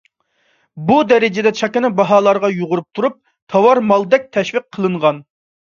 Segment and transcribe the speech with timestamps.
[0.87, 3.21] بۇ دەرىجىدە چاكىنا باھالارغا يۇغۇرۇپ تۇرۇپ
[3.55, 5.25] تاۋار مالدەك تەشۋىق قىلىنغان.